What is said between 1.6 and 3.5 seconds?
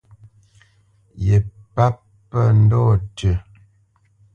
páp pə́ ndɔ̂ tʉ́.